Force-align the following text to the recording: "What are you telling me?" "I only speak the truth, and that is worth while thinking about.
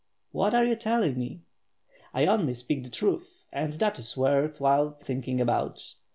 "What 0.31 0.55
are 0.55 0.65
you 0.65 0.75
telling 0.75 1.19
me?" 1.19 1.43
"I 2.11 2.25
only 2.25 2.55
speak 2.55 2.83
the 2.83 2.89
truth, 2.89 3.45
and 3.53 3.73
that 3.73 3.99
is 3.99 4.17
worth 4.17 4.59
while 4.59 4.93
thinking 4.99 5.39
about. 5.39 5.93